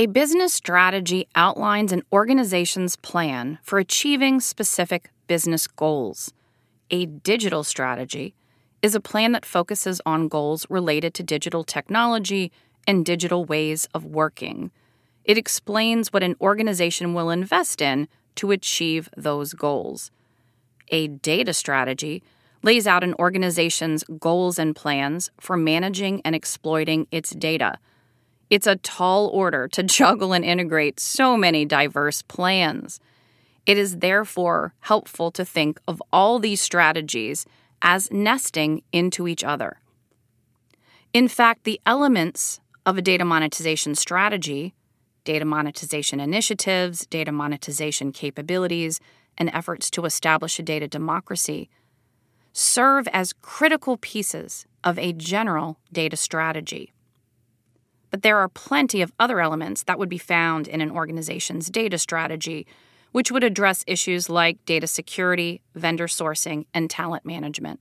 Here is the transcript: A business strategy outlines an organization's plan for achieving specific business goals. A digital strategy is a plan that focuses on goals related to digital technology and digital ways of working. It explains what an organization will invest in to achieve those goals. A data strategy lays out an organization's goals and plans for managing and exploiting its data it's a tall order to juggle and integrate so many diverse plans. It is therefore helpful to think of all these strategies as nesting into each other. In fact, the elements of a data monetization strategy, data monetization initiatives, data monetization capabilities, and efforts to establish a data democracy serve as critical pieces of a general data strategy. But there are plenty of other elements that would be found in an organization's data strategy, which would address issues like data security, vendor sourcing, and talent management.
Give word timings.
A 0.00 0.06
business 0.06 0.54
strategy 0.54 1.26
outlines 1.34 1.90
an 1.90 2.04
organization's 2.12 2.94
plan 2.94 3.58
for 3.64 3.80
achieving 3.80 4.38
specific 4.38 5.10
business 5.26 5.66
goals. 5.66 6.32
A 6.88 7.06
digital 7.06 7.64
strategy 7.64 8.32
is 8.80 8.94
a 8.94 9.00
plan 9.00 9.32
that 9.32 9.44
focuses 9.44 10.00
on 10.06 10.28
goals 10.28 10.64
related 10.70 11.14
to 11.14 11.24
digital 11.24 11.64
technology 11.64 12.52
and 12.86 13.04
digital 13.04 13.44
ways 13.44 13.88
of 13.92 14.04
working. 14.04 14.70
It 15.24 15.36
explains 15.36 16.12
what 16.12 16.22
an 16.22 16.36
organization 16.40 17.12
will 17.12 17.28
invest 17.28 17.82
in 17.82 18.06
to 18.36 18.52
achieve 18.52 19.10
those 19.16 19.52
goals. 19.52 20.12
A 20.90 21.08
data 21.08 21.52
strategy 21.52 22.22
lays 22.62 22.86
out 22.86 23.02
an 23.02 23.14
organization's 23.14 24.04
goals 24.20 24.60
and 24.60 24.76
plans 24.76 25.32
for 25.40 25.56
managing 25.56 26.22
and 26.24 26.36
exploiting 26.36 27.08
its 27.10 27.30
data 27.30 27.80
it's 28.50 28.66
a 28.66 28.76
tall 28.76 29.28
order 29.28 29.68
to 29.68 29.82
juggle 29.98 30.32
and 30.32 30.44
integrate 30.44 31.00
so 31.00 31.36
many 31.36 31.64
diverse 31.64 32.22
plans. 32.22 33.00
It 33.66 33.76
is 33.76 33.98
therefore 33.98 34.74
helpful 34.80 35.30
to 35.32 35.44
think 35.44 35.78
of 35.86 36.02
all 36.12 36.38
these 36.38 36.60
strategies 36.60 37.44
as 37.82 38.10
nesting 38.10 38.82
into 38.92 39.28
each 39.28 39.44
other. 39.44 39.78
In 41.12 41.28
fact, 41.28 41.64
the 41.64 41.80
elements 41.86 42.60
of 42.84 42.96
a 42.96 43.02
data 43.02 43.24
monetization 43.24 43.94
strategy, 43.94 44.74
data 45.24 45.44
monetization 45.44 46.20
initiatives, 46.20 47.06
data 47.06 47.32
monetization 47.32 48.12
capabilities, 48.12 49.00
and 49.36 49.50
efforts 49.52 49.90
to 49.90 50.04
establish 50.04 50.58
a 50.58 50.62
data 50.62 50.88
democracy 50.88 51.68
serve 52.52 53.06
as 53.08 53.32
critical 53.34 53.96
pieces 53.96 54.66
of 54.82 54.98
a 54.98 55.12
general 55.12 55.78
data 55.92 56.16
strategy. 56.16 56.92
But 58.10 58.22
there 58.22 58.38
are 58.38 58.48
plenty 58.48 59.02
of 59.02 59.12
other 59.18 59.40
elements 59.40 59.82
that 59.84 59.98
would 59.98 60.08
be 60.08 60.18
found 60.18 60.68
in 60.68 60.80
an 60.80 60.90
organization's 60.90 61.68
data 61.70 61.98
strategy, 61.98 62.66
which 63.12 63.30
would 63.30 63.44
address 63.44 63.84
issues 63.86 64.28
like 64.28 64.64
data 64.64 64.86
security, 64.86 65.60
vendor 65.74 66.06
sourcing, 66.06 66.66
and 66.72 66.88
talent 66.88 67.24
management. 67.24 67.80